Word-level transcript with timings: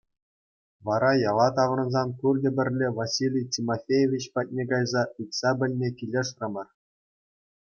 Вара 0.87 1.11
яла 1.29 1.47
таврӑнсан 1.55 2.09
пурте 2.17 2.49
пӗрле 2.55 2.87
Василий 2.99 3.49
Тимофеевич 3.53 4.23
патне 4.33 4.63
кайса 4.69 5.03
ыйтса 5.19 5.49
пӗлме 5.59 5.89
килӗшрӗмӗр. 5.97 6.67